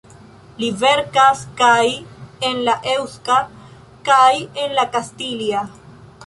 [0.61, 1.83] Li verkas kaj
[2.49, 3.37] en la eŭska
[4.11, 4.33] kaj
[4.65, 5.63] en la kastilia.